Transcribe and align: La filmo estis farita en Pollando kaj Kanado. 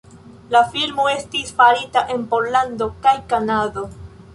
La 0.55 0.61
filmo 0.75 1.05
estis 1.11 1.53
farita 1.61 2.05
en 2.17 2.27
Pollando 2.35 2.89
kaj 3.07 3.19
Kanado. 3.35 3.91